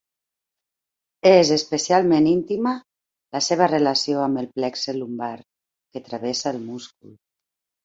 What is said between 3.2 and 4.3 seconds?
la seva relació